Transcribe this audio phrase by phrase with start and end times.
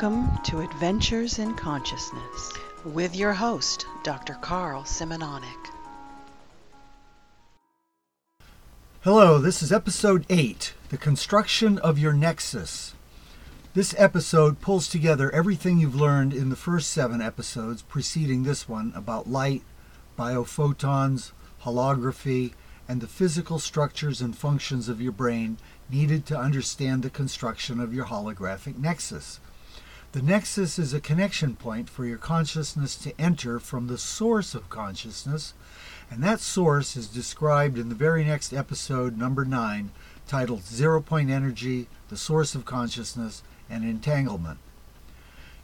[0.00, 2.54] Welcome to Adventures in Consciousness
[2.86, 4.32] with your host, Dr.
[4.40, 5.44] Carl Simononik.
[9.02, 12.94] Hello, this is episode 8 The Construction of Your Nexus.
[13.74, 18.94] This episode pulls together everything you've learned in the first seven episodes preceding this one
[18.96, 19.60] about light,
[20.18, 21.32] biophotons,
[21.64, 22.54] holography,
[22.88, 25.58] and the physical structures and functions of your brain
[25.90, 29.40] needed to understand the construction of your holographic nexus.
[30.12, 34.68] The nexus is a connection point for your consciousness to enter from the source of
[34.68, 35.54] consciousness,
[36.10, 39.92] and that source is described in the very next episode, number 9,
[40.26, 44.58] titled Zero Point Energy, the Source of Consciousness, and Entanglement.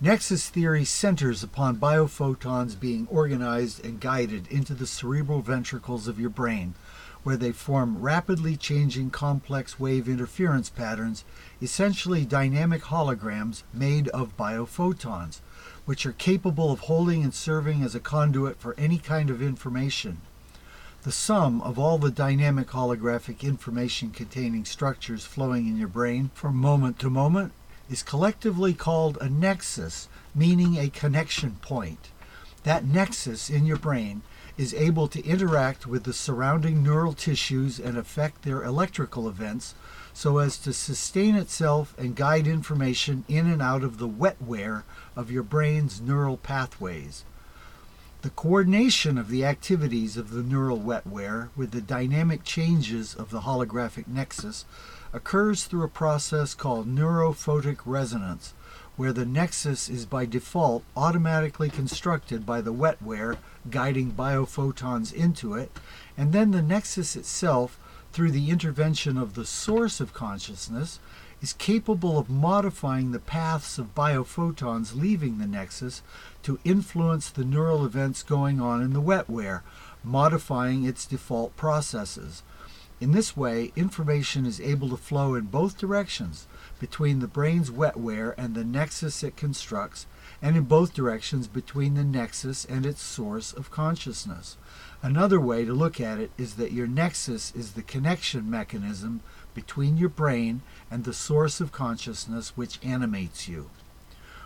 [0.00, 6.30] Nexus theory centers upon biophotons being organized and guided into the cerebral ventricles of your
[6.30, 6.74] brain,
[7.22, 11.24] where they form rapidly changing complex wave interference patterns,
[11.60, 15.40] essentially dynamic holograms made of biophotons,
[15.84, 20.20] which are capable of holding and serving as a conduit for any kind of information.
[21.02, 26.56] The sum of all the dynamic holographic information containing structures flowing in your brain from
[26.56, 27.52] moment to moment
[27.90, 32.10] is collectively called a nexus, meaning a connection point.
[32.64, 34.22] That nexus in your brain
[34.56, 39.74] is able to interact with the surrounding neural tissues and affect their electrical events
[40.12, 44.82] so as to sustain itself and guide information in and out of the wetware
[45.16, 47.24] of your brain's neural pathways.
[48.22, 53.40] The coordination of the activities of the neural wetware with the dynamic changes of the
[53.40, 54.66] holographic nexus
[55.12, 58.52] occurs through a process called neurophotic resonance,
[58.96, 63.38] where the nexus is by default automatically constructed by the wetware
[63.68, 65.70] guiding biophotons into it,
[66.16, 67.78] and then the nexus itself,
[68.12, 70.98] through the intervention of the source of consciousness,
[71.42, 76.02] is capable of modifying the paths of biophotons leaving the nexus
[76.42, 79.62] to influence the neural events going on in the wetware,
[80.04, 82.42] modifying its default processes.
[83.00, 86.46] In this way, information is able to flow in both directions
[86.78, 90.06] between the brain's wetware and the nexus it constructs,
[90.42, 94.58] and in both directions between the nexus and its source of consciousness.
[95.02, 99.22] Another way to look at it is that your nexus is the connection mechanism
[99.54, 103.70] between your brain and the source of consciousness which animates you.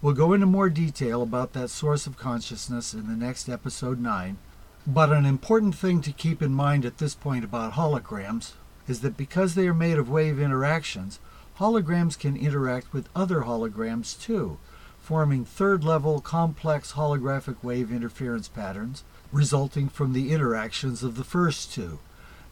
[0.00, 4.38] We'll go into more detail about that source of consciousness in the next episode 9,
[4.86, 8.52] but an important thing to keep in mind at this point about holograms
[8.86, 11.18] is that because they are made of wave interactions,
[11.58, 14.58] holograms can interact with other holograms too,
[15.00, 19.02] forming third level complex holographic wave interference patterns
[19.32, 21.98] resulting from the interactions of the first two.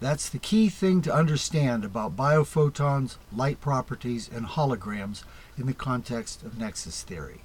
[0.00, 5.22] That's the key thing to understand about biophotons, light properties, and holograms
[5.56, 7.42] in the context of nexus theory.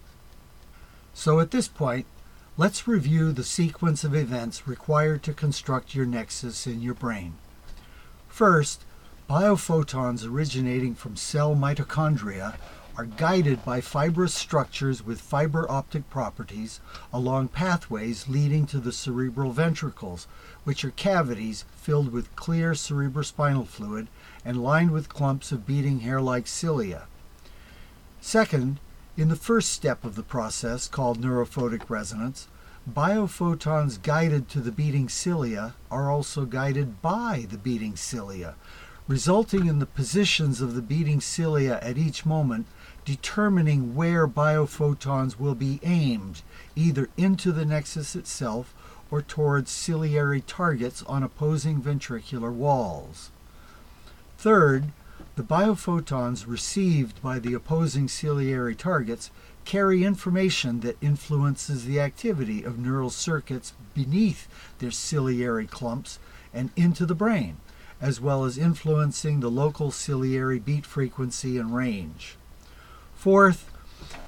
[1.13, 2.05] So at this point,
[2.59, 7.35] Let's review the sequence of events required to construct your nexus in your brain.
[8.27, 8.83] First,
[9.29, 12.55] biophotons originating from cell mitochondria
[12.97, 16.79] are guided by fibrous structures with fiber optic properties
[17.13, 20.25] along pathways leading to the cerebral ventricles,
[20.63, 24.07] which are cavities filled with clear cerebrospinal fluid
[24.43, 27.05] and lined with clumps of beating hair like cilia.
[28.19, 28.79] Second,
[29.17, 32.47] in the first step of the process, called neurophotic resonance,
[32.89, 38.53] biophotons guided to the beating cilia are also guided by the beating cilia,
[39.07, 42.67] resulting in the positions of the beating cilia at each moment
[43.05, 46.41] determining where biophotons will be aimed,
[46.75, 48.75] either into the nexus itself
[49.09, 53.31] or towards ciliary targets on opposing ventricular walls.
[54.37, 54.91] Third,
[55.37, 59.29] the biophotons received by the opposing ciliary targets
[59.65, 64.47] carry information that influences the activity of neural circuits beneath
[64.79, 66.17] their ciliary clumps
[66.55, 67.55] and into the brain,
[68.01, 72.35] as well as influencing the local ciliary beat frequency and range.
[73.13, 73.69] Fourth,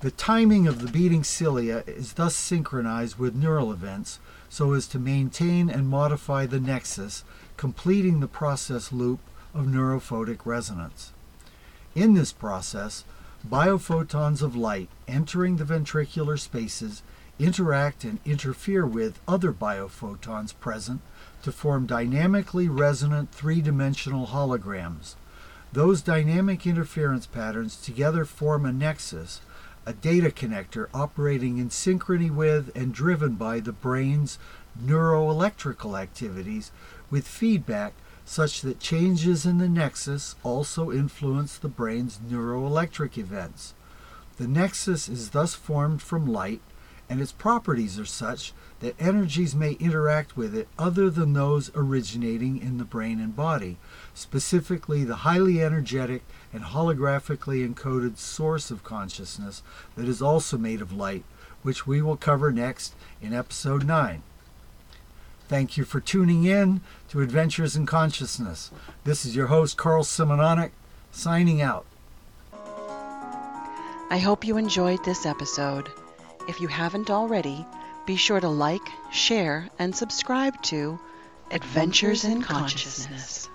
[0.02, 5.00] the timing of the beating cilia is thus synchronized with neural events so as to
[5.00, 7.24] maintain and modify the nexus,
[7.58, 9.20] completing the process loop
[9.54, 11.12] of neurophotic resonance.
[11.96, 13.04] In this process,
[13.48, 17.02] biophotons of light entering the ventricular spaces
[17.40, 21.02] interact and interfere with other biophotons present
[21.42, 25.16] to form dynamically resonant three dimensional holograms.
[25.72, 29.40] Those dynamic interference patterns together form a nexus,
[29.86, 34.38] a data connector operating in synchrony with and driven by the brain's
[34.84, 36.72] neuroelectrical activities
[37.10, 37.94] with feedback
[38.30, 43.74] such that changes in the nexus also influence the brain's neuroelectric events.
[44.38, 46.62] The nexus is thus formed from light,
[47.10, 52.62] and its properties are such that energies may interact with it other than those originating
[52.62, 53.80] in the brain and body,
[54.14, 56.22] specifically the highly energetic
[56.54, 59.64] and holographically encoded source of consciousness
[59.96, 61.24] that is also made of light,
[61.64, 62.94] which we will cover next
[63.24, 64.22] in episode 9.
[65.50, 68.70] Thank you for tuning in to Adventures in Consciousness.
[69.04, 70.70] This is your host, Carl Simononik,
[71.12, 71.88] signing out.
[74.12, 75.90] I hope you enjoyed this episode.
[76.48, 77.66] If you haven't already,
[78.06, 81.00] be sure to like, share, and subscribe to
[81.50, 83.50] Adventures in Consciousness.